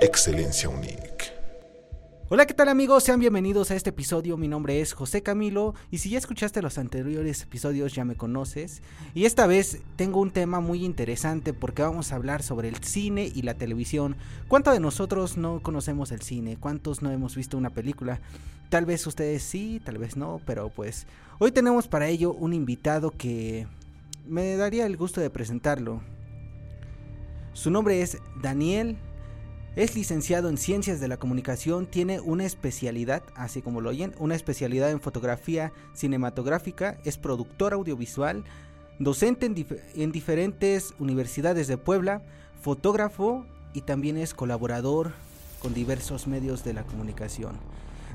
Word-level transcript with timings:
Excelencia 0.00 0.68
Unique. 0.68 1.32
Hola, 2.28 2.46
¿qué 2.46 2.54
tal 2.54 2.68
amigos? 2.68 3.02
Sean 3.02 3.18
bienvenidos 3.18 3.72
a 3.72 3.74
este 3.74 3.90
episodio. 3.90 4.36
Mi 4.36 4.46
nombre 4.46 4.80
es 4.80 4.92
José 4.92 5.24
Camilo 5.24 5.74
y 5.90 5.98
si 5.98 6.10
ya 6.10 6.18
escuchaste 6.18 6.62
los 6.62 6.78
anteriores 6.78 7.42
episodios 7.42 7.94
ya 7.94 8.04
me 8.04 8.14
conoces. 8.14 8.80
Y 9.14 9.24
esta 9.24 9.48
vez 9.48 9.80
tengo 9.96 10.20
un 10.20 10.30
tema 10.30 10.60
muy 10.60 10.84
interesante 10.84 11.52
porque 11.52 11.82
vamos 11.82 12.12
a 12.12 12.14
hablar 12.16 12.44
sobre 12.44 12.68
el 12.68 12.76
cine 12.84 13.28
y 13.34 13.42
la 13.42 13.54
televisión. 13.54 14.16
¿Cuántos 14.46 14.72
de 14.74 14.78
nosotros 14.78 15.36
no 15.36 15.62
conocemos 15.64 16.12
el 16.12 16.22
cine? 16.22 16.56
¿Cuántos 16.60 17.02
no 17.02 17.10
hemos 17.10 17.34
visto 17.34 17.58
una 17.58 17.70
película? 17.70 18.20
Tal 18.68 18.86
vez 18.86 19.04
ustedes 19.04 19.42
sí, 19.42 19.80
tal 19.84 19.98
vez 19.98 20.16
no, 20.16 20.40
pero 20.46 20.68
pues 20.68 21.08
hoy 21.40 21.50
tenemos 21.50 21.88
para 21.88 22.06
ello 22.06 22.32
un 22.34 22.52
invitado 22.52 23.10
que 23.10 23.66
me 24.26 24.54
daría 24.54 24.86
el 24.86 24.96
gusto 24.96 25.20
de 25.20 25.30
presentarlo. 25.30 26.02
Su 27.52 27.72
nombre 27.72 28.00
es 28.02 28.18
Daniel 28.40 28.96
es 29.78 29.94
licenciado 29.94 30.48
en 30.48 30.58
Ciencias 30.58 30.98
de 30.98 31.06
la 31.06 31.18
Comunicación, 31.18 31.86
tiene 31.86 32.18
una 32.18 32.44
especialidad, 32.44 33.22
así 33.36 33.62
como 33.62 33.80
lo 33.80 33.90
oyen, 33.90 34.12
una 34.18 34.34
especialidad 34.34 34.90
en 34.90 35.00
fotografía 35.00 35.72
cinematográfica, 35.94 36.98
es 37.04 37.16
productor 37.16 37.74
audiovisual, 37.74 38.42
docente 38.98 39.46
en, 39.46 39.54
en 39.94 40.10
diferentes 40.10 40.94
universidades 40.98 41.68
de 41.68 41.78
Puebla, 41.78 42.22
fotógrafo 42.60 43.46
y 43.72 43.82
también 43.82 44.16
es 44.16 44.34
colaborador 44.34 45.12
con 45.60 45.74
diversos 45.74 46.26
medios 46.26 46.64
de 46.64 46.74
la 46.74 46.82
comunicación. 46.82 47.52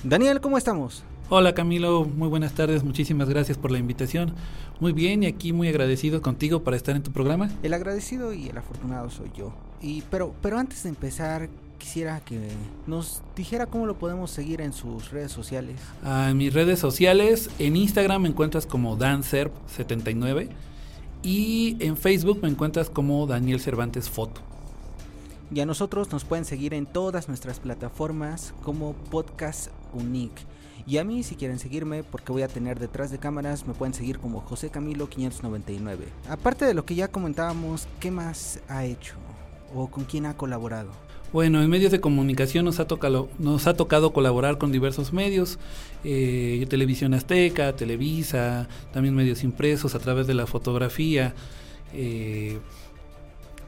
Daniel, 0.03 0.41
¿cómo 0.41 0.57
estamos? 0.57 1.03
Hola 1.29 1.53
Camilo, 1.53 2.05
muy 2.05 2.27
buenas 2.27 2.53
tardes, 2.53 2.83
muchísimas 2.83 3.29
gracias 3.29 3.57
por 3.57 3.71
la 3.71 3.79
invitación. 3.79 4.33
Muy 4.79 4.91
bien 4.91 5.23
y 5.23 5.25
aquí 5.25 5.53
muy 5.53 5.67
agradecido 5.67 6.21
contigo 6.21 6.63
para 6.63 6.77
estar 6.77 6.95
en 6.95 7.02
tu 7.02 7.11
programa. 7.11 7.50
El 7.63 7.73
agradecido 7.73 8.33
y 8.33 8.50
el 8.50 8.58
afortunado 8.58 9.09
soy 9.09 9.31
yo. 9.35 9.53
Y 9.81 10.03
pero 10.11 10.35
pero 10.41 10.59
antes 10.59 10.83
de 10.83 10.89
empezar 10.89 11.50
quisiera 11.80 12.19
que 12.19 12.39
nos 12.88 13.22
dijera 13.35 13.66
cómo 13.66 13.85
lo 13.85 13.97
podemos 13.97 14.31
seguir 14.31 14.61
en 14.61 14.73
sus 14.73 15.11
redes 15.11 15.31
sociales. 15.31 15.77
Ah, 16.03 16.28
en 16.30 16.38
mis 16.38 16.53
redes 16.53 16.80
sociales, 16.80 17.50
en 17.57 17.78
Instagram 17.78 18.22
me 18.22 18.30
encuentras 18.30 18.66
como 18.66 18.97
dancerp79 18.97 20.50
y 21.23 21.78
en 21.80 21.97
Facebook 21.97 22.39
me 22.41 22.50
encuentras 22.50 22.89
como 22.89 23.25
Daniel 23.28 23.59
Cervantes 23.59 24.09
Foto. 24.09 24.41
Y 25.53 25.61
a 25.61 25.66
nosotros 25.66 26.11
nos 26.11 26.25
pueden 26.25 26.45
seguir 26.45 26.73
en 26.73 26.85
todas 26.85 27.28
nuestras 27.28 27.59
plataformas 27.59 28.53
como 28.63 28.94
Podcast 28.94 29.72
Unique. 29.94 30.44
Y 30.86 30.97
a 30.97 31.03
mí 31.03 31.23
si 31.23 31.36
quieren 31.36 31.59
seguirme, 31.59 32.03
porque 32.03 32.31
voy 32.31 32.41
a 32.41 32.47
tener 32.47 32.80
detrás 32.80 33.09
de 33.09 33.17
cámaras, 33.17 33.66
me 33.66 33.73
pueden 33.73 33.94
seguir 33.94 34.19
como 34.19 34.41
José 34.41 34.69
Camilo 34.69 35.08
599. 35.08 36.05
Aparte 36.30 36.66
de 36.66 36.73
lo 36.73 36.85
que 36.85 36.95
ya 36.95 37.08
comentábamos, 37.08 37.88
¿qué 38.00 38.11
más 38.11 38.59
ha 38.67 38.83
hecho? 38.83 39.16
¿O 39.73 39.88
con 39.88 40.03
quién 40.03 40.25
ha 40.25 40.35
colaborado? 40.35 40.91
Bueno, 41.31 41.63
en 41.63 41.69
medios 41.69 41.91
de 41.91 42.00
comunicación 42.00 42.66
nos 42.66 42.80
ha 42.80 42.85
tocado, 42.85 43.27
nos 43.39 43.66
ha 43.66 43.73
tocado 43.73 44.13
colaborar 44.13 44.59
con 44.59 44.72
diversos 44.72 45.13
medios, 45.13 45.58
eh, 46.03 46.63
Televisión 46.69 47.13
Azteca, 47.16 47.75
Televisa, 47.75 48.67
también 48.91 49.16
medios 49.16 49.44
impresos 49.44 49.95
a 49.95 50.00
través 50.00 50.28
de 50.28 50.35
la 50.35 50.45
fotografía, 50.45 51.33
eh, 51.94 52.59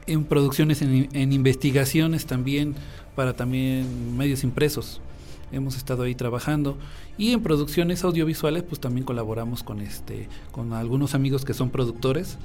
en 0.06 0.24
producciones, 0.24 0.80
en, 0.82 1.08
en 1.12 1.32
investigaciones 1.32 2.26
también, 2.26 2.76
para 3.16 3.34
también 3.34 4.16
medios 4.16 4.44
impresos 4.44 5.00
hemos 5.52 5.76
estado 5.76 6.02
ahí 6.02 6.14
trabajando. 6.14 6.76
Y 7.18 7.32
en 7.32 7.42
producciones 7.42 8.04
audiovisuales 8.04 8.62
pues 8.62 8.80
también 8.80 9.04
colaboramos 9.04 9.62
con 9.62 9.80
este 9.80 10.28
con 10.52 10.72
algunos 10.72 11.14
amigos 11.14 11.44
que 11.44 11.54
son 11.54 11.70
productores. 11.70 12.38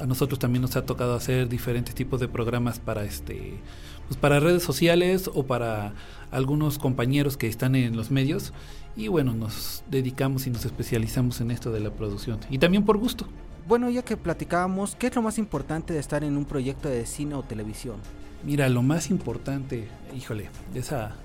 A 0.00 0.06
nosotros 0.06 0.38
también 0.38 0.62
nos 0.62 0.76
ha 0.76 0.84
tocado 0.84 1.14
hacer 1.14 1.48
diferentes 1.48 1.94
tipos 1.94 2.20
de 2.20 2.28
programas 2.28 2.78
para 2.78 3.04
este 3.04 3.54
pues 4.06 4.18
para 4.18 4.40
redes 4.40 4.62
sociales 4.62 5.30
o 5.34 5.44
para 5.44 5.92
algunos 6.30 6.78
compañeros 6.78 7.36
que 7.36 7.48
están 7.48 7.74
en 7.74 7.96
los 7.96 8.10
medios. 8.10 8.52
Y 8.96 9.08
bueno 9.08 9.34
nos 9.34 9.82
dedicamos 9.90 10.46
y 10.46 10.50
nos 10.50 10.64
especializamos 10.64 11.40
en 11.40 11.50
esto 11.50 11.72
de 11.72 11.80
la 11.80 11.90
producción. 11.90 12.38
Y 12.50 12.58
también 12.58 12.84
por 12.84 12.98
gusto. 12.98 13.26
Bueno 13.66 13.90
ya 13.90 14.02
que 14.02 14.16
platicábamos 14.16 14.96
qué 14.96 15.08
es 15.08 15.14
lo 15.14 15.22
más 15.22 15.38
importante 15.38 15.92
de 15.92 16.00
estar 16.00 16.24
en 16.24 16.36
un 16.36 16.44
proyecto 16.44 16.88
de 16.88 17.04
cine 17.04 17.34
o 17.34 17.42
televisión 17.42 17.96
mira 18.44 18.68
lo 18.68 18.82
más 18.82 19.10
importante 19.10 19.88
híjole 20.16 20.48
esa 20.74 21.16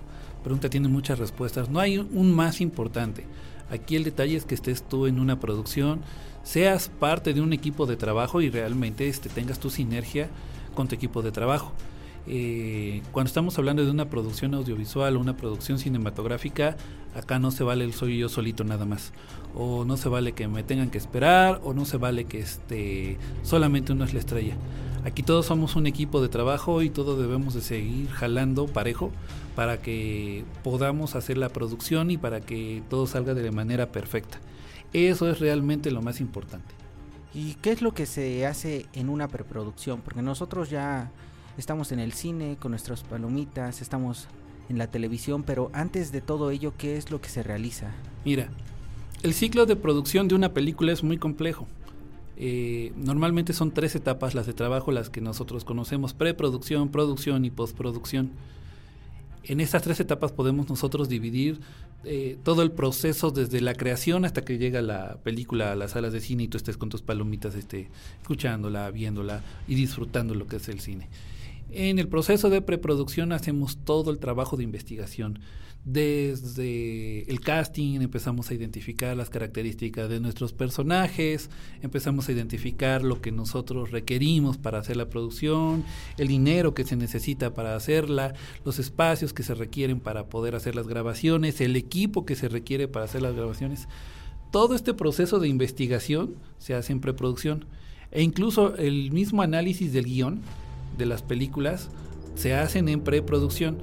pregunta 0.43 0.69
tiene 0.69 0.87
muchas 0.87 1.19
respuestas. 1.19 1.69
No 1.69 1.79
hay 1.79 1.97
un 1.97 2.35
más 2.35 2.61
importante. 2.61 3.25
Aquí 3.69 3.95
el 3.95 4.03
detalle 4.03 4.35
es 4.35 4.45
que 4.45 4.55
estés 4.55 4.83
tú 4.83 5.07
en 5.07 5.19
una 5.19 5.39
producción, 5.39 6.01
seas 6.43 6.89
parte 6.89 7.33
de 7.33 7.41
un 7.41 7.53
equipo 7.53 7.85
de 7.85 7.95
trabajo 7.95 8.41
y 8.41 8.49
realmente 8.49 9.07
este, 9.07 9.29
tengas 9.29 9.59
tu 9.59 9.69
sinergia 9.69 10.29
con 10.75 10.87
tu 10.87 10.95
equipo 10.95 11.21
de 11.21 11.31
trabajo. 11.31 11.71
Eh, 12.25 13.01
cuando 13.11 13.27
estamos 13.27 13.57
hablando 13.57 13.83
de 13.83 13.91
una 13.91 14.09
producción 14.09 14.53
audiovisual 14.53 15.17
o 15.17 15.19
una 15.19 15.35
producción 15.35 15.79
cinematográfica, 15.79 16.77
acá 17.15 17.39
no 17.39 17.51
se 17.51 17.63
vale 17.63 17.83
el 17.83 17.93
soy 17.93 18.17
yo 18.17 18.29
solito 18.29 18.63
nada 18.63 18.85
más. 18.85 19.11
O 19.55 19.85
no 19.85 19.97
se 19.97 20.09
vale 20.09 20.33
que 20.33 20.47
me 20.47 20.63
tengan 20.63 20.89
que 20.89 20.97
esperar, 20.97 21.59
o 21.63 21.73
no 21.73 21.85
se 21.85 21.97
vale 21.97 22.25
que 22.25 22.39
este, 22.39 23.17
solamente 23.43 23.91
uno 23.93 24.05
es 24.05 24.13
la 24.13 24.19
estrella. 24.19 24.55
Aquí 25.05 25.21
todos 25.21 25.45
somos 25.45 25.75
un 25.75 25.85
equipo 25.85 26.21
de 26.21 26.29
trabajo 26.29 26.81
y 26.81 26.89
todos 26.89 27.19
debemos 27.19 27.53
de 27.53 27.61
seguir 27.61 28.09
jalando 28.09 28.67
parejo 28.67 29.11
para 29.53 29.81
que 29.81 30.45
podamos 30.63 31.15
hacer 31.15 31.37
la 31.37 31.49
producción 31.49 32.09
y 32.09 32.17
para 32.17 32.39
que 32.39 32.81
todo 32.89 33.05
salga 33.05 33.33
de 33.33 33.51
manera 33.51 33.91
perfecta. 33.91 34.39
Eso 34.93 35.29
es 35.29 35.39
realmente 35.39 35.91
lo 35.91 36.01
más 36.01 36.21
importante. 36.21 36.73
¿Y 37.33 37.55
qué 37.55 37.71
es 37.71 37.81
lo 37.81 37.93
que 37.93 38.05
se 38.05 38.45
hace 38.45 38.85
en 38.93 39.09
una 39.09 39.27
preproducción? 39.27 39.99
Porque 40.01 40.21
nosotros 40.21 40.69
ya 40.69 41.11
estamos 41.57 41.91
en 41.91 41.99
el 41.99 42.13
cine 42.13 42.55
con 42.57 42.71
nuestras 42.71 43.03
palomitas, 43.03 43.81
estamos 43.81 44.27
en 44.69 44.77
la 44.77 44.87
televisión, 44.87 45.43
pero 45.43 45.69
antes 45.73 46.13
de 46.13 46.21
todo 46.21 46.49
ello, 46.51 46.73
¿qué 46.77 46.95
es 46.95 47.11
lo 47.11 47.19
que 47.19 47.27
se 47.27 47.43
realiza? 47.43 47.91
Mira, 48.23 48.47
el 49.21 49.33
ciclo 49.33 49.65
de 49.65 49.75
producción 49.75 50.29
de 50.29 50.35
una 50.35 50.53
película 50.53 50.93
es 50.93 51.03
muy 51.03 51.17
complejo. 51.17 51.67
Eh, 52.35 52.91
normalmente 52.95 53.53
son 53.53 53.71
tres 53.71 53.95
etapas 53.95 54.33
las 54.33 54.47
de 54.47 54.53
trabajo 54.53 54.91
las 54.91 55.09
que 55.09 55.21
nosotros 55.21 55.63
conocemos, 55.63 56.13
preproducción, 56.13 56.89
producción 56.89 57.45
y 57.45 57.51
postproducción. 57.51 58.31
En 59.43 59.59
estas 59.59 59.83
tres 59.83 59.99
etapas 59.99 60.31
podemos 60.31 60.69
nosotros 60.69 61.09
dividir 61.09 61.59
eh, 62.05 62.37
todo 62.43 62.63
el 62.63 62.71
proceso 62.71 63.31
desde 63.31 63.61
la 63.61 63.75
creación 63.75 64.25
hasta 64.25 64.43
que 64.43 64.57
llega 64.57 64.81
la 64.81 65.17
película 65.23 65.71
a 65.71 65.75
las 65.75 65.91
salas 65.91 66.13
de 66.13 66.21
cine 66.21 66.43
y 66.43 66.47
tú 66.47 66.57
estés 66.57 66.77
con 66.77 66.89
tus 66.89 67.01
palomitas 67.01 67.55
este, 67.55 67.89
escuchándola, 68.21 68.89
viéndola 68.91 69.41
y 69.67 69.75
disfrutando 69.75 70.33
lo 70.33 70.47
que 70.47 70.57
es 70.57 70.67
el 70.69 70.79
cine. 70.79 71.09
En 71.75 71.97
el 71.97 72.07
proceso 72.07 72.51
de 72.51 72.61
preproducción 72.61 73.31
hacemos 73.31 73.79
todo 73.83 74.11
el 74.11 74.19
trabajo 74.19 74.57
de 74.57 74.63
investigación. 74.63 75.39
Desde 75.83 77.29
el 77.29 77.39
casting 77.41 78.01
empezamos 78.01 78.51
a 78.51 78.53
identificar 78.53 79.17
las 79.17 79.31
características 79.31 80.07
de 80.07 80.19
nuestros 80.19 80.53
personajes, 80.53 81.49
empezamos 81.81 82.29
a 82.29 82.31
identificar 82.31 83.03
lo 83.03 83.21
que 83.21 83.31
nosotros 83.31 83.89
requerimos 83.89 84.59
para 84.59 84.77
hacer 84.77 84.97
la 84.97 85.09
producción, 85.09 85.83
el 86.19 86.27
dinero 86.27 86.75
que 86.75 86.83
se 86.83 86.95
necesita 86.95 87.55
para 87.55 87.75
hacerla, 87.75 88.35
los 88.63 88.77
espacios 88.77 89.33
que 89.33 89.41
se 89.41 89.55
requieren 89.55 89.99
para 89.99 90.27
poder 90.27 90.53
hacer 90.53 90.75
las 90.75 90.87
grabaciones, 90.87 91.59
el 91.59 91.75
equipo 91.75 92.23
que 92.23 92.35
se 92.35 92.49
requiere 92.49 92.87
para 92.87 93.05
hacer 93.05 93.23
las 93.23 93.35
grabaciones. 93.35 93.87
Todo 94.51 94.75
este 94.75 94.93
proceso 94.93 95.39
de 95.39 95.47
investigación 95.47 96.35
se 96.59 96.75
hace 96.75 96.93
en 96.93 97.01
preproducción 97.01 97.65
e 98.11 98.21
incluso 98.21 98.75
el 98.77 99.11
mismo 99.11 99.41
análisis 99.41 99.91
del 99.91 100.05
guion 100.05 100.41
de 100.97 101.05
las 101.05 101.21
películas 101.21 101.89
se 102.35 102.53
hacen 102.53 102.89
en 102.89 103.01
preproducción. 103.01 103.79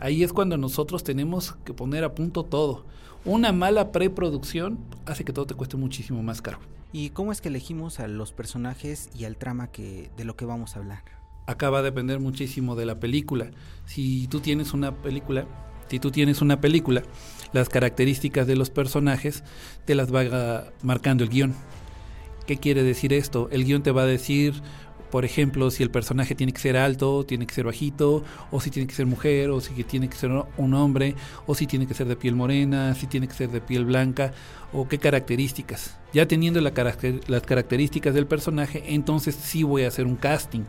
Ahí 0.00 0.22
es 0.22 0.32
cuando 0.32 0.56
nosotros 0.56 1.04
tenemos 1.04 1.56
que 1.64 1.74
poner 1.74 2.04
a 2.04 2.14
punto 2.14 2.44
todo. 2.44 2.84
Una 3.24 3.52
mala 3.52 3.90
preproducción 3.90 4.78
hace 5.06 5.24
que 5.24 5.32
todo 5.32 5.46
te 5.46 5.54
cueste 5.54 5.76
muchísimo 5.76 6.22
más 6.22 6.42
caro. 6.42 6.58
¿Y 6.92 7.10
cómo 7.10 7.32
es 7.32 7.40
que 7.40 7.48
elegimos 7.48 7.98
a 8.00 8.06
los 8.06 8.32
personajes 8.32 9.08
y 9.16 9.24
al 9.24 9.36
trama 9.36 9.68
que 9.68 10.10
de 10.16 10.24
lo 10.24 10.36
que 10.36 10.44
vamos 10.44 10.76
a 10.76 10.80
hablar? 10.80 11.02
Acá 11.46 11.70
va 11.70 11.80
a 11.80 11.82
depender 11.82 12.20
muchísimo 12.20 12.76
de 12.76 12.86
la 12.86 13.00
película. 13.00 13.50
Si 13.86 14.28
tú 14.28 14.40
tienes 14.40 14.72
una 14.72 14.94
película, 15.02 15.46
si 15.88 15.98
tú 15.98 16.10
tienes 16.10 16.40
una 16.40 16.60
película, 16.60 17.02
las 17.52 17.68
características 17.68 18.46
de 18.46 18.56
los 18.56 18.70
personajes 18.70 19.42
te 19.84 19.94
las 19.94 20.14
va 20.14 20.72
marcando 20.82 21.24
el 21.24 21.30
guion. 21.30 21.54
¿Qué 22.46 22.58
quiere 22.58 22.82
decir 22.82 23.12
esto? 23.12 23.48
El 23.50 23.64
guion 23.64 23.82
te 23.82 23.90
va 23.90 24.02
a 24.02 24.06
decir 24.06 24.54
por 25.14 25.24
ejemplo, 25.24 25.70
si 25.70 25.84
el 25.84 25.92
personaje 25.92 26.34
tiene 26.34 26.52
que 26.52 26.60
ser 26.60 26.76
alto, 26.76 27.24
tiene 27.24 27.46
que 27.46 27.54
ser 27.54 27.66
bajito, 27.66 28.24
o 28.50 28.60
si 28.60 28.72
tiene 28.72 28.88
que 28.88 28.96
ser 28.96 29.06
mujer, 29.06 29.50
o 29.50 29.60
si 29.60 29.84
tiene 29.84 30.08
que 30.08 30.16
ser 30.16 30.32
un 30.56 30.74
hombre, 30.74 31.14
o 31.46 31.54
si 31.54 31.68
tiene 31.68 31.86
que 31.86 31.94
ser 31.94 32.08
de 32.08 32.16
piel 32.16 32.34
morena, 32.34 32.96
si 32.96 33.06
tiene 33.06 33.28
que 33.28 33.34
ser 33.34 33.48
de 33.50 33.60
piel 33.60 33.84
blanca, 33.84 34.32
o 34.72 34.88
qué 34.88 34.98
características. 34.98 35.96
Ya 36.12 36.26
teniendo 36.26 36.60
las 36.60 36.72
características 37.42 38.12
del 38.12 38.26
personaje, 38.26 38.82
entonces 38.88 39.36
sí 39.36 39.62
voy 39.62 39.84
a 39.84 39.86
hacer 39.86 40.04
un 40.04 40.16
casting. 40.16 40.64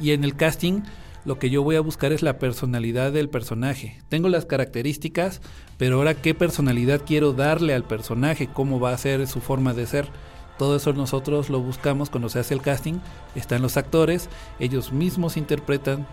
Y 0.00 0.10
en 0.10 0.24
el 0.24 0.34
casting 0.34 0.80
lo 1.24 1.38
que 1.38 1.48
yo 1.48 1.62
voy 1.62 1.76
a 1.76 1.80
buscar 1.80 2.10
es 2.10 2.22
la 2.22 2.40
personalidad 2.40 3.12
del 3.12 3.28
personaje. 3.28 4.00
Tengo 4.08 4.28
las 4.28 4.46
características, 4.46 5.42
pero 5.78 5.98
ahora 5.98 6.14
qué 6.14 6.34
personalidad 6.34 7.02
quiero 7.06 7.34
darle 7.34 7.74
al 7.74 7.84
personaje, 7.84 8.48
cómo 8.52 8.80
va 8.80 8.92
a 8.92 8.98
ser 8.98 9.28
su 9.28 9.40
forma 9.40 9.74
de 9.74 9.86
ser. 9.86 10.08
Todo 10.60 10.76
eso 10.76 10.92
nosotros 10.92 11.48
lo 11.48 11.58
buscamos 11.58 12.10
cuando 12.10 12.28
se 12.28 12.38
hace 12.38 12.52
el 12.52 12.60
casting. 12.60 12.98
Están 13.34 13.62
los 13.62 13.78
actores, 13.78 14.28
ellos 14.58 14.92
mismos 14.92 15.38
interpretan 15.38 16.06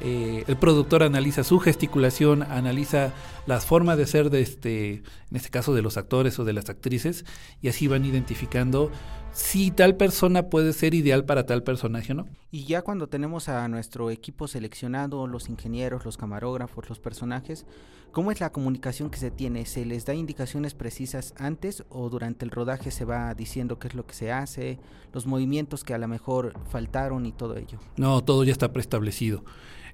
eh, 0.00 0.44
el 0.46 0.56
productor 0.56 1.02
analiza 1.02 1.44
su 1.44 1.58
gesticulación, 1.58 2.42
analiza 2.42 3.12
las 3.46 3.66
formas 3.66 3.96
de 3.96 4.06
ser 4.06 4.30
de 4.30 4.42
este, 4.42 4.94
en 5.30 5.36
este 5.36 5.50
caso 5.50 5.74
de 5.74 5.82
los 5.82 5.96
actores 5.96 6.38
o 6.38 6.44
de 6.44 6.52
las 6.52 6.68
actrices, 6.68 7.24
y 7.62 7.68
así 7.68 7.88
van 7.88 8.04
identificando 8.04 8.90
si 9.36 9.70
tal 9.70 9.96
persona 9.96 10.48
puede 10.48 10.72
ser 10.72 10.94
ideal 10.94 11.26
para 11.26 11.44
tal 11.44 11.62
personaje 11.62 12.12
o 12.12 12.14
no. 12.14 12.26
Y 12.50 12.64
ya 12.64 12.80
cuando 12.80 13.06
tenemos 13.06 13.50
a 13.50 13.68
nuestro 13.68 14.10
equipo 14.10 14.48
seleccionado, 14.48 15.26
los 15.26 15.50
ingenieros, 15.50 16.06
los 16.06 16.16
camarógrafos, 16.16 16.88
los 16.88 16.98
personajes, 16.98 17.66
¿cómo 18.12 18.32
es 18.32 18.40
la 18.40 18.50
comunicación 18.50 19.10
que 19.10 19.18
se 19.18 19.30
tiene? 19.30 19.66
¿Se 19.66 19.84
les 19.84 20.06
da 20.06 20.14
indicaciones 20.14 20.72
precisas 20.72 21.34
antes 21.36 21.84
o 21.90 22.08
durante 22.08 22.46
el 22.46 22.50
rodaje 22.50 22.90
se 22.90 23.04
va 23.04 23.34
diciendo 23.34 23.78
qué 23.78 23.88
es 23.88 23.94
lo 23.94 24.06
que 24.06 24.14
se 24.14 24.32
hace, 24.32 24.78
los 25.12 25.26
movimientos 25.26 25.84
que 25.84 25.92
a 25.92 25.98
lo 25.98 26.08
mejor 26.08 26.54
faltaron 26.70 27.26
y 27.26 27.32
todo 27.32 27.56
ello? 27.56 27.78
No, 27.98 28.24
todo 28.24 28.42
ya 28.42 28.52
está 28.52 28.72
preestablecido. 28.72 29.44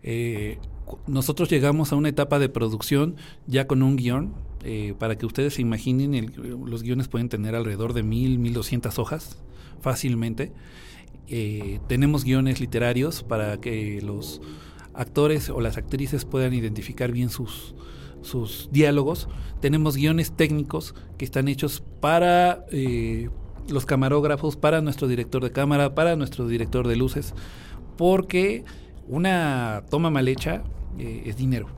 Eh, 0.02 0.58
nosotros 1.06 1.48
llegamos 1.48 1.92
a 1.92 1.96
una 1.96 2.08
etapa 2.08 2.38
de 2.38 2.48
producción 2.48 3.16
ya 3.46 3.66
con 3.66 3.82
un 3.82 3.96
guion. 3.96 4.34
Eh, 4.64 4.94
para 4.96 5.18
que 5.18 5.26
ustedes 5.26 5.54
se 5.54 5.62
imaginen, 5.62 6.32
los 6.66 6.82
guiones 6.84 7.08
pueden 7.08 7.28
tener 7.28 7.56
alrededor 7.56 7.94
de 7.94 8.04
mil, 8.04 8.38
mil 8.38 8.54
doscientas 8.54 8.98
hojas 8.98 9.42
fácilmente. 9.80 10.52
Eh, 11.28 11.80
tenemos 11.88 12.24
guiones 12.24 12.60
literarios 12.60 13.24
para 13.24 13.60
que 13.60 14.00
los 14.02 14.40
actores 14.94 15.50
o 15.50 15.60
las 15.60 15.78
actrices 15.78 16.24
puedan 16.24 16.54
identificar 16.54 17.10
bien 17.10 17.28
sus, 17.28 17.74
sus 18.20 18.68
diálogos. 18.70 19.28
Tenemos 19.60 19.96
guiones 19.96 20.32
técnicos 20.36 20.94
que 21.18 21.24
están 21.24 21.48
hechos 21.48 21.82
para 22.00 22.64
los 23.68 23.86
camarógrafos, 23.86 24.56
para 24.56 24.80
nuestro 24.80 25.08
director 25.08 25.42
de 25.42 25.50
cámara, 25.50 25.94
para 25.94 26.14
nuestro 26.14 26.46
director 26.46 26.86
de 26.86 26.96
luces, 26.96 27.34
porque 27.96 28.64
una 29.12 29.84
toma 29.90 30.10
mal 30.10 30.26
hecha 30.26 30.62
eh, 30.98 31.24
es 31.26 31.36
dinero. 31.36 31.68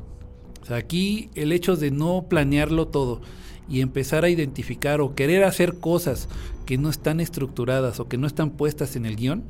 O 0.62 0.66
sea, 0.66 0.76
aquí 0.76 1.31
el 1.34 1.52
hecho 1.52 1.76
de 1.76 1.90
no 1.90 2.26
planearlo 2.28 2.86
todo 2.88 3.20
y 3.69 3.81
empezar 3.81 4.25
a 4.25 4.28
identificar 4.28 5.00
o 5.00 5.14
querer 5.14 5.44
hacer 5.44 5.81
cosas 5.81 6.28
que 6.64 6.78
no 6.78 6.88
están 6.88 7.20
estructuradas 7.20 7.98
o 7.98 8.08
que 8.08 8.19
no 8.19 8.26
están 8.26 8.50
puestas 8.50 8.94
en 8.96 9.04
el 9.04 9.16
guion, 9.16 9.44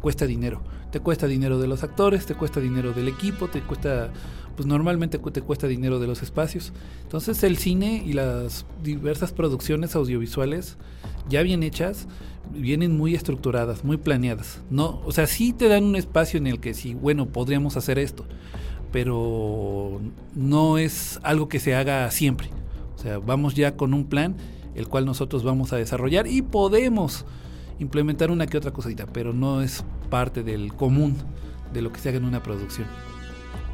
cuesta 0.00 0.26
dinero. 0.26 0.62
Te 0.90 0.98
cuesta 0.98 1.28
dinero 1.28 1.58
de 1.60 1.68
los 1.68 1.84
actores, 1.84 2.26
te 2.26 2.34
cuesta 2.34 2.58
dinero 2.58 2.92
del 2.92 3.06
equipo, 3.06 3.46
te 3.48 3.60
cuesta, 3.60 4.10
pues 4.60 4.68
normalmente 4.68 5.16
te 5.16 5.40
cuesta 5.40 5.66
dinero 5.68 6.00
de 6.00 6.06
los 6.06 6.22
espacios. 6.22 6.74
Entonces 7.02 7.42
el 7.44 7.56
cine 7.56 8.02
y 8.04 8.12
las 8.12 8.66
diversas 8.84 9.32
producciones 9.32 9.96
audiovisuales 9.96 10.76
ya 11.30 11.40
bien 11.40 11.62
hechas 11.62 12.06
vienen 12.52 12.94
muy 12.94 13.14
estructuradas, 13.14 13.84
muy 13.84 13.96
planeadas. 13.96 14.60
No, 14.68 15.00
o 15.06 15.12
sea, 15.12 15.26
sí 15.26 15.54
te 15.54 15.68
dan 15.68 15.84
un 15.84 15.96
espacio 15.96 16.36
en 16.36 16.46
el 16.46 16.60
que 16.60 16.74
sí, 16.74 16.92
bueno, 16.92 17.24
podríamos 17.24 17.78
hacer 17.78 17.98
esto, 17.98 18.26
pero 18.92 19.98
no 20.34 20.76
es 20.76 21.20
algo 21.22 21.48
que 21.48 21.58
se 21.58 21.74
haga 21.74 22.10
siempre. 22.10 22.50
O 22.96 22.98
sea, 22.98 23.18
vamos 23.18 23.54
ya 23.54 23.78
con 23.78 23.94
un 23.94 24.04
plan 24.04 24.36
el 24.74 24.88
cual 24.88 25.06
nosotros 25.06 25.42
vamos 25.42 25.72
a 25.72 25.76
desarrollar 25.76 26.26
y 26.26 26.42
podemos 26.42 27.24
implementar 27.78 28.30
una 28.30 28.46
que 28.46 28.58
otra 28.58 28.72
cosita, 28.72 29.06
pero 29.06 29.32
no 29.32 29.62
es 29.62 29.86
parte 30.10 30.42
del 30.42 30.74
común 30.74 31.16
de 31.72 31.80
lo 31.80 31.90
que 31.90 32.00
se 32.00 32.10
haga 32.10 32.18
en 32.18 32.26
una 32.26 32.42
producción. 32.42 32.86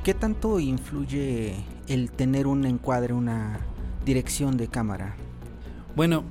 ¿Qué 0.06 0.14
tanto 0.14 0.60
influye 0.60 1.56
el 1.88 2.12
tener 2.12 2.46
un 2.46 2.64
encuadre, 2.64 3.12
una 3.12 3.58
dirección 4.04 4.56
de 4.56 4.68
cámara? 4.68 5.16
Bueno, 5.96 6.22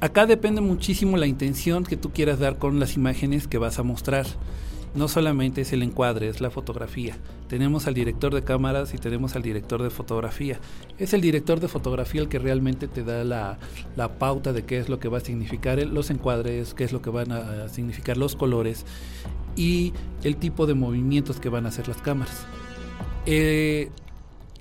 acá 0.00 0.26
depende 0.26 0.60
muchísimo 0.60 1.16
la 1.16 1.26
intención 1.26 1.82
que 1.82 1.96
tú 1.96 2.12
quieras 2.12 2.38
dar 2.38 2.56
con 2.56 2.78
las 2.78 2.94
imágenes 2.94 3.48
que 3.48 3.58
vas 3.58 3.80
a 3.80 3.82
mostrar. 3.82 4.26
No 4.94 5.08
solamente 5.08 5.62
es 5.62 5.72
el 5.72 5.82
encuadre, 5.82 6.28
es 6.28 6.40
la 6.40 6.50
fotografía. 6.50 7.16
Tenemos 7.48 7.88
al 7.88 7.94
director 7.94 8.32
de 8.32 8.44
cámaras 8.44 8.94
y 8.94 8.98
tenemos 8.98 9.34
al 9.34 9.42
director 9.42 9.82
de 9.82 9.90
fotografía. 9.90 10.60
Es 10.96 11.12
el 11.12 11.20
director 11.20 11.58
de 11.58 11.66
fotografía 11.66 12.20
el 12.20 12.28
que 12.28 12.38
realmente 12.38 12.86
te 12.86 13.02
da 13.02 13.24
la, 13.24 13.58
pauta 14.20 14.52
de 14.52 14.64
qué 14.64 14.78
es 14.78 14.88
lo 14.88 15.00
que 15.00 15.08
va 15.08 15.18
a 15.18 15.20
significar 15.20 15.84
los 15.84 16.10
encuadres, 16.10 16.74
qué 16.74 16.84
es 16.84 16.92
lo 16.92 17.02
que 17.02 17.10
van 17.10 17.32
a 17.32 17.68
significar 17.70 18.18
los 18.18 18.36
colores 18.36 18.86
y 19.56 19.94
el 20.22 20.36
tipo 20.36 20.68
de 20.68 20.74
movimientos 20.74 21.40
que 21.40 21.48
van 21.48 21.66
a 21.66 21.70
hacer 21.70 21.88
las 21.88 22.00
cámaras. 22.00 22.46
Eh, 23.26 23.90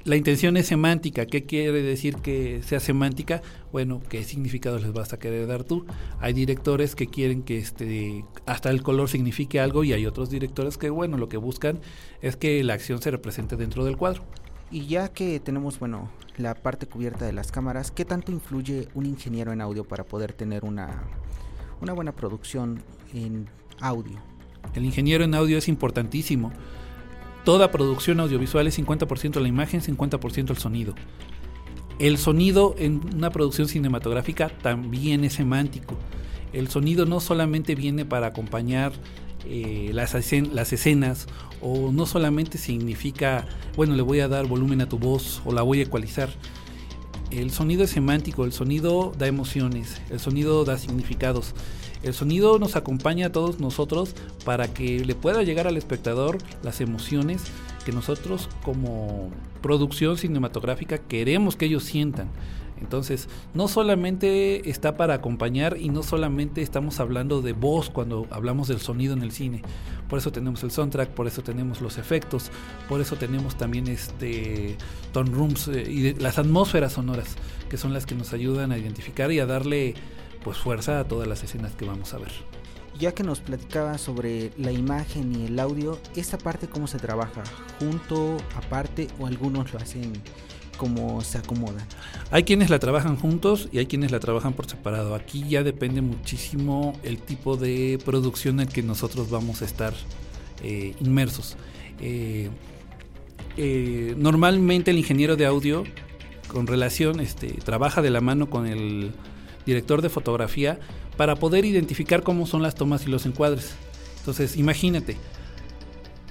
la 0.06 0.16
intención 0.16 0.58
es 0.58 0.68
semántica. 0.68 1.26
¿Qué 1.26 1.46
quiere 1.46 1.82
decir 1.82 2.18
que 2.18 2.62
sea 2.64 2.80
semántica? 2.80 3.42
Bueno, 3.72 4.02
¿qué 4.10 4.24
significado 4.24 4.78
les 4.80 4.94
vas 4.94 5.14
a 5.14 5.20
querer 5.20 5.48
dar 5.48 5.64
tú? 5.64 5.86
Hay 6.20 6.34
directores 6.34 6.96
que 6.96 7.08
quieren 7.08 7.44
que 7.44 7.58
este, 7.58 8.26
hasta 8.46 8.70
el 8.70 8.84
color 8.84 9.10
signifique 9.10 9.60
algo 9.60 9.84
y 9.84 9.94
hay 9.94 10.06
otros 10.06 10.30
directores 10.30 10.78
que, 10.78 10.90
bueno, 10.90 11.18
lo 11.18 11.30
que 11.30 11.38
buscan 11.38 11.80
es 12.22 12.38
que 12.38 12.64
la 12.64 12.74
acción 12.74 13.02
se 13.02 13.12
represente 13.12 13.56
dentro 13.56 13.86
del 13.86 13.98
cuadro. 13.98 14.24
Y 14.72 14.88
ya 14.88 15.10
que 15.10 15.40
tenemos, 15.40 15.80
bueno, 15.80 16.10
la 16.38 16.56
parte 16.56 16.88
cubierta 16.88 17.26
de 17.26 17.34
las 17.34 17.52
cámaras, 17.52 17.92
¿qué 17.92 18.06
tanto 18.06 18.32
influye 18.32 18.88
un 18.94 19.06
ingeniero 19.06 19.54
en 19.54 19.62
audio 19.62 19.86
para 19.86 20.04
poder 20.04 20.34
tener 20.34 20.66
una, 20.66 21.04
una 21.82 21.94
buena 21.94 22.12
producción 22.12 22.84
en 23.14 23.48
audio? 23.80 24.20
El 24.74 24.86
ingeniero 24.86 25.24
en 25.24 25.36
audio 25.36 25.58
es 25.58 25.68
importantísimo 25.68 26.52
Toda 27.46 27.70
producción 27.70 28.20
audiovisual 28.20 28.66
es 28.66 28.80
50% 28.80 29.40
la 29.40 29.48
imagen, 29.48 29.80
50% 29.80 30.50
el 30.50 30.58
sonido. 30.58 30.96
El 32.00 32.18
sonido 32.18 32.76
en 32.80 33.02
una 33.16 33.30
producción 33.30 33.68
cinematográfica 33.68 34.50
también 34.50 35.24
es 35.24 35.34
semántico. 35.34 35.96
El 36.54 36.70
sonido 36.70 37.06
no 37.06 37.20
solamente 37.20 37.76
viene 37.76 38.04
para 38.04 38.28
acompañar 38.28 38.94
eh, 39.46 39.92
las, 39.94 40.16
las 40.16 40.74
escenas 40.74 41.28
o 41.62 41.92
no 41.92 42.08
solamente 42.08 42.58
significa, 42.58 43.46
bueno, 43.76 43.96
le 43.96 44.02
voy 44.02 44.22
a 44.22 44.28
dar 44.28 44.48
volumen 44.48 44.82
a 44.82 44.90
tu 44.90 44.98
voz 44.98 45.44
o 45.46 45.54
la 45.54 45.62
voy 45.62 45.82
a 45.82 45.84
ecualizar. 45.84 46.30
El 47.30 47.52
sonido 47.52 47.84
es 47.84 47.92
semántico, 47.92 48.46
el 48.46 48.54
sonido 48.54 49.14
da 49.20 49.28
emociones, 49.28 50.02
el 50.10 50.20
sonido 50.20 50.66
da 50.66 50.80
significados. 50.80 51.54
El 52.06 52.14
sonido 52.14 52.60
nos 52.60 52.76
acompaña 52.76 53.26
a 53.26 53.32
todos 53.32 53.60
nosotros 53.60 54.14
para 54.46 54.72
que 54.72 55.04
le 55.04 55.16
pueda 55.16 55.42
llegar 55.42 55.66
al 55.66 55.76
espectador 55.76 56.38
las 56.62 56.80
emociones 56.80 57.42
que 57.84 57.92
nosotros 57.92 58.48
como 58.64 59.32
producción 59.64 60.16
cinematográfica 60.16 61.00
queremos 61.00 61.56
que 61.56 61.66
ellos 61.66 61.84
sientan. 61.84 62.30
Entonces, 62.80 63.28
no 63.56 63.68
solamente 63.68 64.70
está 64.70 64.98
para 64.98 65.16
acompañar 65.16 65.78
y 65.80 65.90
no 65.90 66.04
solamente 66.04 66.62
estamos 66.62 67.00
hablando 67.00 67.42
de 67.42 67.54
voz 67.54 67.90
cuando 67.90 68.28
hablamos 68.30 68.68
del 68.68 68.82
sonido 68.82 69.16
en 69.16 69.24
el 69.24 69.32
cine. 69.32 69.64
Por 70.08 70.20
eso 70.20 70.32
tenemos 70.32 70.64
el 70.64 70.70
soundtrack, 70.70 71.10
por 71.10 71.26
eso 71.26 71.42
tenemos 71.42 71.82
los 71.82 71.98
efectos, 71.98 72.52
por 72.88 73.02
eso 73.02 73.16
tenemos 73.16 73.58
también 73.58 73.88
este 73.88 74.78
tone 75.12 75.32
rooms 75.32 75.70
eh, 75.70 75.90
y 75.90 76.14
las 76.14 76.38
atmósferas 76.38 76.94
sonoras, 76.94 77.36
que 77.68 77.78
son 77.78 77.94
las 77.94 78.06
que 78.06 78.14
nos 78.14 78.32
ayudan 78.32 78.72
a 78.72 78.78
identificar 78.78 79.32
y 79.32 79.40
a 79.40 79.48
darle 79.48 79.96
pues 80.46 80.60
fuerza 80.60 81.00
a 81.00 81.04
todas 81.06 81.28
las 81.28 81.44
escenas 81.44 81.74
que 81.74 81.86
vamos 81.86 82.14
a 82.14 82.20
ver. 82.20 82.32
Ya 83.00 83.14
que 83.14 83.24
nos 83.24 83.40
platicaba 83.40 83.98
sobre 83.98 84.52
la 84.58 84.72
imagen 84.72 85.36
y 85.36 85.48
el 85.48 85.60
audio, 85.60 86.00
¿esta 86.16 86.38
parte 86.38 86.68
cómo 86.68 86.86
se 86.88 87.00
trabaja? 87.00 87.44
¿Junto, 87.80 88.38
aparte 88.56 89.08
o 89.20 89.26
algunos 89.26 89.74
lo 89.74 89.80
hacen 89.80 90.14
como 90.78 91.20
se 91.22 91.40
acomodan? 91.40 91.86
Hay 92.30 92.44
quienes 92.44 92.70
la 92.70 92.78
trabajan 92.78 93.18
juntos 93.18 93.70
y 93.72 93.80
hay 93.80 93.88
quienes 93.88 94.12
la 94.12 94.20
trabajan 94.20 94.54
por 94.54 94.68
separado. 94.68 95.16
Aquí 95.16 95.50
ya 95.50 95.64
depende 95.64 96.02
muchísimo 96.02 96.94
el 97.02 97.18
tipo 97.18 97.58
de 97.58 98.00
producción 98.06 98.60
en 98.60 98.68
que 98.68 98.84
nosotros 98.84 99.32
vamos 99.32 99.64
a 99.64 99.66
estar 99.66 99.94
eh, 100.64 100.94
inmersos. 101.02 101.58
Eh, 102.00 102.52
eh, 103.58 104.14
normalmente 104.16 104.92
el 104.92 105.00
ingeniero 105.00 105.36
de 105.38 105.48
audio 105.48 105.86
con 106.48 106.68
relación 106.68 107.20
este, 107.20 107.48
trabaja 107.48 108.04
de 108.04 108.12
la 108.12 108.22
mano 108.22 108.48
con 108.48 108.68
el 108.68 109.12
director 109.66 110.02
de 110.02 110.10
fotografía, 110.10 110.80
para 111.18 111.36
poder 111.36 111.66
identificar 111.66 112.24
cómo 112.24 112.46
son 112.46 112.62
las 112.62 112.76
tomas 112.76 113.06
y 113.06 113.10
los 113.10 113.26
encuadres. 113.26 113.76
Entonces, 114.20 114.58
imagínate, 114.58 115.18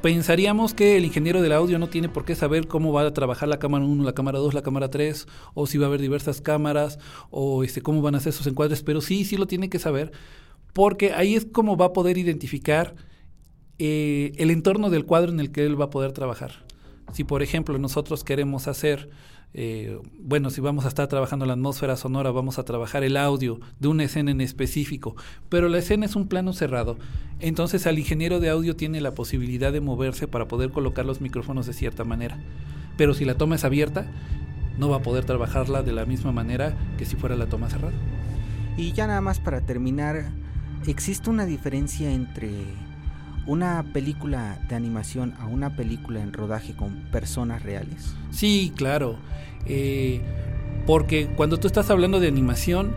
pensaríamos 0.03 0.75
que 0.75 0.99
el 0.99 1.05
ingeniero 1.07 1.41
del 1.41 1.53
audio 1.53 1.79
no 1.79 1.89
tiene 1.89 2.11
por 2.11 2.25
qué 2.25 2.35
saber 2.35 2.67
cómo 2.67 2.93
va 2.93 3.07
a 3.07 3.15
trabajar 3.15 3.49
la 3.49 3.59
cámara 3.59 3.85
1, 3.85 4.05
la 4.05 4.13
cámara 4.13 4.39
2, 4.39 4.53
la 4.53 4.63
cámara 4.63 4.91
3, 4.91 5.27
o 5.55 5.67
si 5.67 5.79
va 5.79 5.87
a 5.87 5.89
haber 5.89 6.03
diversas 6.03 6.41
cámaras, 6.43 6.99
o 7.31 7.65
este, 7.65 7.81
cómo 7.81 8.03
van 8.03 8.15
a 8.15 8.21
ser 8.21 8.35
sus 8.35 8.47
encuadres, 8.47 8.83
pero 8.83 9.01
sí, 9.01 9.25
sí 9.25 9.39
lo 9.39 9.47
tiene 9.47 9.71
que 9.71 9.79
saber, 9.79 10.13
porque 10.75 11.15
ahí 11.15 11.35
es 11.35 11.47
como 11.47 11.79
va 11.79 11.87
a 11.87 11.93
poder 11.95 12.19
identificar 12.19 12.95
eh, 13.79 14.33
el 14.37 14.51
entorno 14.51 14.91
del 14.91 15.07
cuadro 15.07 15.33
en 15.33 15.41
el 15.41 15.51
que 15.51 15.65
él 15.65 15.81
va 15.81 15.87
a 15.87 15.91
poder 15.91 16.13
trabajar. 16.13 16.65
Si, 17.13 17.25
por 17.25 17.43
ejemplo, 17.43 17.79
nosotros 17.79 18.25
queremos 18.25 18.69
hacer 18.69 19.09
eh, 19.57 19.99
bueno, 20.19 20.51
si 20.51 20.61
vamos 20.61 20.85
a 20.85 20.89
estar 20.89 21.07
trabajando 21.07 21.47
la 21.47 21.53
atmósfera 21.53 21.97
sonora, 21.97 22.33
vamos 22.33 22.59
a 22.59 22.65
trabajar 22.65 23.05
el 23.05 23.17
audio 23.17 23.61
de 23.79 23.87
una 23.87 24.03
escena 24.03 24.33
en 24.33 24.41
específico, 24.41 25.15
pero 25.49 25.69
la 25.69 25.79
escena 25.79 26.07
es 26.07 26.17
un 26.17 26.27
plano 26.27 26.53
cerrado, 26.53 26.99
entonces 27.39 27.87
el 27.87 28.01
ingeniero 28.01 28.41
de 28.41 28.51
audio 28.51 28.75
tiene 28.75 29.01
la 29.01 29.15
posibilidad 29.15 29.73
de 29.73 29.81
moverse 29.81 30.27
para 30.27 30.49
poder 30.49 30.71
colocar 30.71 31.07
los 31.07 31.21
micrófonos 31.21 31.67
de 31.67 31.73
cierta 31.73 32.03
manera. 32.03 32.39
Pero 32.97 33.15
si 33.15 33.25
la 33.25 33.37
toma 33.37 33.55
es 33.55 33.65
abierta, 33.65 34.07
no 34.77 34.89
va 34.89 34.97
a 34.97 35.03
poder 35.03 35.25
trabajarla 35.25 35.83
de 35.83 35.93
la 35.93 36.05
misma 36.05 36.33
manera 36.33 36.77
que 36.99 37.05
si 37.05 37.17
fuera 37.17 37.37
la 37.37 37.47
toma 37.47 37.71
cerrada. 37.71 37.95
Y 38.77 38.93
ya 38.93 39.07
nada 39.07 39.21
más 39.21 39.39
para 39.39 39.61
terminar, 39.61 40.33
¿existe 40.87 41.31
una 41.31 41.47
diferencia 41.47 42.13
entre 42.13 42.51
una 43.47 43.85
película 43.93 44.59
de 44.69 44.75
animación 44.75 45.35
a 45.39 45.47
una 45.47 45.77
película 45.77 46.23
en 46.23 46.33
rodaje 46.33 46.75
con 46.75 46.95
personas 47.11 47.63
reales? 47.63 48.15
Sí, 48.31 48.73
claro. 48.77 49.17
Eh, 49.67 50.21
porque 50.87 51.29
cuando 51.29 51.59
tú 51.59 51.67
estás 51.67 51.91
hablando 51.91 52.21
de 52.21 52.29
animación, 52.29 52.93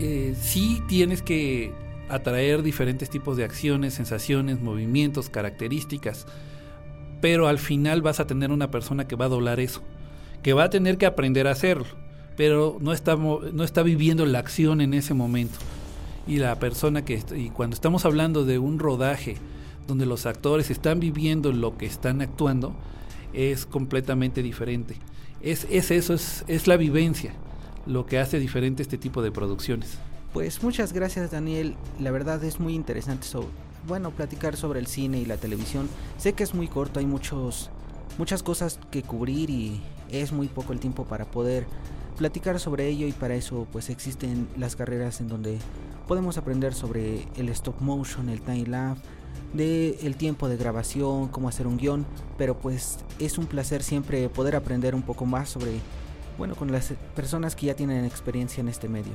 eh, 0.00 0.34
sí 0.40 0.82
tienes 0.88 1.22
que 1.22 1.72
atraer 2.08 2.62
diferentes 2.62 3.10
tipos 3.10 3.36
de 3.36 3.44
acciones, 3.44 3.94
sensaciones, 3.94 4.60
movimientos, 4.60 5.28
características, 5.28 6.26
pero 7.20 7.48
al 7.48 7.58
final 7.58 8.02
vas 8.02 8.20
a 8.20 8.26
tener 8.26 8.50
una 8.50 8.70
persona 8.70 9.06
que 9.06 9.16
va 9.16 9.26
a 9.26 9.28
doblar 9.28 9.60
eso, 9.60 9.82
que 10.42 10.52
va 10.52 10.64
a 10.64 10.70
tener 10.70 10.98
que 10.98 11.06
aprender 11.06 11.46
a 11.46 11.52
hacerlo, 11.52 11.86
pero 12.36 12.78
no 12.80 12.92
está, 12.92 13.16
no 13.16 13.64
está 13.64 13.82
viviendo 13.82 14.26
la 14.26 14.40
acción 14.40 14.80
en 14.80 14.94
ese 14.94 15.14
momento. 15.14 15.58
Y 16.26 16.38
la 16.38 16.58
persona 16.58 17.04
que, 17.04 17.22
y 17.36 17.50
cuando 17.50 17.74
estamos 17.74 18.04
hablando 18.04 18.44
de 18.44 18.58
un 18.58 18.78
rodaje 18.78 19.36
donde 19.86 20.06
los 20.06 20.26
actores 20.26 20.70
están 20.70 21.00
viviendo 21.00 21.52
lo 21.52 21.76
que 21.76 21.86
están 21.86 22.20
actuando, 22.20 22.74
es 23.32 23.66
completamente 23.66 24.42
diferente. 24.42 24.96
Es, 25.40 25.66
es 25.70 25.90
eso, 25.90 26.14
es, 26.14 26.44
es 26.48 26.66
la 26.66 26.76
vivencia 26.76 27.34
lo 27.86 28.06
que 28.06 28.18
hace 28.18 28.38
diferente 28.38 28.82
este 28.82 28.98
tipo 28.98 29.22
de 29.22 29.30
producciones. 29.30 29.98
Pues 30.32 30.62
muchas 30.62 30.92
gracias 30.92 31.30
Daniel, 31.30 31.76
la 32.00 32.10
verdad 32.10 32.42
es 32.44 32.58
muy 32.58 32.74
interesante 32.74 33.26
bueno, 33.86 34.10
platicar 34.10 34.56
sobre 34.56 34.80
el 34.80 34.86
cine 34.86 35.18
y 35.18 35.24
la 35.24 35.36
televisión. 35.36 35.88
Sé 36.16 36.32
que 36.32 36.42
es 36.42 36.54
muy 36.54 36.68
corto, 36.68 37.00
hay 37.00 37.06
muchos 37.06 37.70
muchas 38.18 38.42
cosas 38.42 38.78
que 38.90 39.02
cubrir 39.02 39.50
y 39.50 39.80
es 40.08 40.32
muy 40.32 40.48
poco 40.48 40.72
el 40.72 40.80
tiempo 40.80 41.04
para 41.04 41.24
poder 41.24 41.66
platicar 42.16 42.60
sobre 42.60 42.86
ello 42.88 43.06
y 43.06 43.12
para 43.12 43.34
eso 43.34 43.66
pues 43.72 43.90
existen 43.90 44.48
las 44.56 44.76
carreras 44.76 45.20
en 45.20 45.28
donde 45.28 45.58
podemos 46.06 46.38
aprender 46.38 46.74
sobre 46.74 47.26
el 47.36 47.48
stop 47.48 47.80
motion, 47.80 48.28
el 48.28 48.40
time 48.40 48.66
lapse, 48.66 49.02
de 49.52 49.98
el 50.02 50.16
tiempo 50.16 50.48
de 50.48 50.56
grabación, 50.56 51.28
cómo 51.28 51.48
hacer 51.48 51.66
un 51.66 51.76
guion, 51.76 52.06
pero 52.36 52.58
pues 52.58 52.98
es 53.18 53.38
un 53.38 53.46
placer 53.46 53.82
siempre 53.82 54.28
poder 54.28 54.56
aprender 54.56 54.94
un 54.94 55.02
poco 55.02 55.26
más 55.26 55.48
sobre 55.48 55.72
bueno, 56.36 56.56
con 56.56 56.72
las 56.72 56.92
personas 57.14 57.54
que 57.54 57.66
ya 57.66 57.74
tienen 57.74 58.04
experiencia 58.04 58.60
en 58.60 58.68
este 58.68 58.88
medio. 58.88 59.12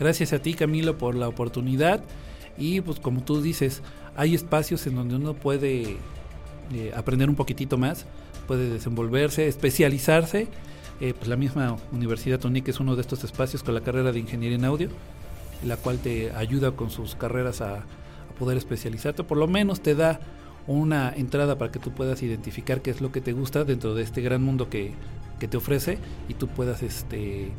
Gracias 0.00 0.32
a 0.32 0.40
ti 0.40 0.54
Camilo 0.54 0.98
por 0.98 1.14
la 1.14 1.28
oportunidad 1.28 2.02
y 2.56 2.80
pues 2.80 2.98
como 2.98 3.22
tú 3.22 3.40
dices, 3.40 3.82
hay 4.16 4.34
espacios 4.34 4.86
en 4.86 4.96
donde 4.96 5.14
uno 5.14 5.34
puede 5.34 5.96
eh, 6.72 6.92
aprender 6.94 7.28
un 7.28 7.36
poquitito 7.36 7.78
más, 7.78 8.04
puede 8.46 8.68
desenvolverse, 8.68 9.46
especializarse. 9.46 10.48
Eh, 11.00 11.14
pues 11.16 11.28
la 11.28 11.36
misma 11.36 11.76
Universidad 11.92 12.40
TONIC 12.40 12.68
es 12.68 12.80
uno 12.80 12.96
de 12.96 13.02
estos 13.02 13.22
espacios 13.22 13.62
con 13.62 13.74
la 13.74 13.82
carrera 13.82 14.10
de 14.10 14.18
Ingeniería 14.18 14.56
en 14.58 14.64
Audio, 14.64 14.88
la 15.64 15.76
cual 15.76 15.98
te 15.98 16.32
ayuda 16.32 16.72
con 16.72 16.90
sus 16.90 17.14
carreras 17.14 17.60
a 17.60 17.84
poder 18.38 18.56
especializarte, 18.56 19.24
por 19.24 19.38
lo 19.38 19.46
menos 19.46 19.80
te 19.80 19.94
da 19.94 20.20
una 20.66 21.10
entrada 21.10 21.56
para 21.56 21.72
que 21.72 21.78
tú 21.78 21.92
puedas 21.92 22.22
identificar 22.22 22.82
qué 22.82 22.90
es 22.90 23.00
lo 23.00 23.10
que 23.10 23.20
te 23.20 23.32
gusta 23.32 23.64
dentro 23.64 23.94
de 23.94 24.02
este 24.02 24.20
gran 24.20 24.42
mundo 24.42 24.68
que 24.68 24.94
que 25.38 25.48
te 25.48 25.56
ofrece 25.56 25.98
y 26.28 26.34
tú 26.34 26.48
puedas 26.48 26.82
este 26.82 27.50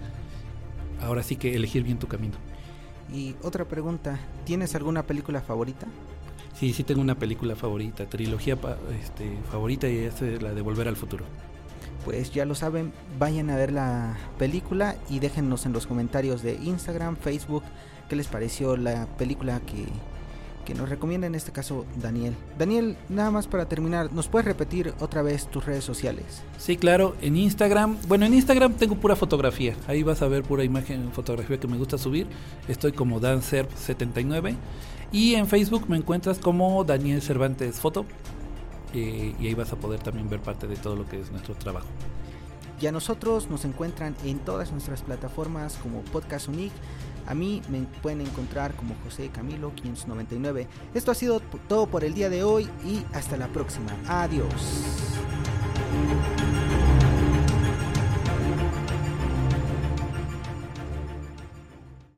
ahora 1.02 1.24
sí 1.24 1.36
que 1.36 1.56
elegir 1.56 1.84
bien 1.84 1.98
tu 1.98 2.08
camino. 2.08 2.36
Y 3.12 3.36
otra 3.42 3.66
pregunta, 3.66 4.20
¿tienes 4.46 4.76
alguna 4.76 5.04
película 5.04 5.42
favorita? 5.42 5.88
Sí, 6.54 6.74
sí 6.74 6.84
tengo 6.84 7.02
una 7.02 7.16
película 7.16 7.56
favorita, 7.56 8.06
trilogía 8.06 8.58
este, 9.02 9.38
favorita 9.50 9.88
y 9.88 9.98
es 10.00 10.22
la 10.42 10.54
de 10.54 10.62
Volver 10.62 10.88
al 10.88 10.96
Futuro. 10.96 11.26
Pues 12.04 12.32
ya 12.32 12.46
lo 12.46 12.54
saben, 12.54 12.92
vayan 13.18 13.50
a 13.50 13.56
ver 13.56 13.72
la 13.72 14.18
película 14.38 14.96
y 15.10 15.20
déjennos 15.20 15.66
en 15.66 15.74
los 15.74 15.88
comentarios 15.88 16.44
de 16.44 16.56
Instagram, 16.56 17.16
Facebook, 17.16 17.64
qué 18.10 18.16
les 18.16 18.28
pareció 18.28 18.78
la 18.78 19.06
película 19.18 19.60
que 19.62 19.86
que 20.70 20.76
nos 20.76 20.88
recomienda 20.88 21.26
en 21.26 21.34
este 21.34 21.52
caso 21.52 21.88
Daniel. 22.00 22.36
Daniel, 22.60 22.96
nada 23.10 23.32
más 23.32 23.48
para 23.48 23.68
terminar, 23.68 24.14
¿nos 24.14 24.28
puedes 24.28 24.46
repetir 24.46 24.94
otra 25.00 25.24
vez 25.24 25.48
tus 25.48 25.66
redes 25.66 25.84
sociales? 25.84 26.44
Sí, 26.60 26.78
claro, 26.78 27.16
en 27.22 27.38
Instagram, 27.38 27.98
bueno, 28.08 28.28
en 28.28 28.36
Instagram 28.36 28.74
tengo 28.74 28.94
pura 28.94 29.16
fotografía, 29.16 29.76
ahí 29.88 30.04
vas 30.04 30.22
a 30.22 30.28
ver 30.28 30.44
pura 30.44 30.64
imagen, 30.64 31.12
fotografía 31.12 31.60
que 31.60 31.68
me 31.68 31.76
gusta 31.76 31.98
subir, 31.98 32.28
estoy 32.68 32.92
como 32.92 33.20
dancer79 33.20 34.58
y 35.12 35.34
en 35.34 35.48
Facebook 35.48 35.86
me 35.90 35.98
encuentras 35.98 36.38
como 36.38 36.84
Daniel 36.84 37.24
Cervantes 37.24 37.80
Foto 37.80 38.06
eh, 38.94 39.34
y 39.40 39.48
ahí 39.48 39.56
vas 39.56 39.74
a 39.74 39.76
poder 39.76 40.02
también 40.02 40.30
ver 40.30 40.40
parte 40.40 40.68
de 40.68 40.76
todo 40.76 40.96
lo 40.96 41.08
que 41.08 41.20
es 41.20 41.32
nuestro 41.32 41.56
trabajo. 41.56 41.88
Y 42.80 42.86
a 42.86 42.92
nosotros 42.92 43.50
nos 43.50 43.66
encuentran 43.66 44.16
en 44.24 44.38
todas 44.38 44.72
nuestras 44.72 45.02
plataformas 45.02 45.78
como 45.82 46.02
Podcast 46.04 46.48
Unique 46.48 46.76
a 47.28 47.34
mí 47.34 47.62
me 47.70 47.82
pueden 48.02 48.22
encontrar 48.22 48.76
como 48.76 48.96
José 49.04 49.30
Camilo 49.30 49.74
599. 49.76 50.68
Esto 50.94 51.12
ha 51.12 51.16
sido 51.16 51.40
todo 51.68 51.88
por 51.88 52.04
el 52.04 52.14
día 52.14 52.30
de 52.30 52.44
hoy 52.44 52.70
y 52.86 53.04
hasta 53.14 53.38
la 53.38 53.48
próxima. 53.48 53.92
Adiós. 54.08 55.10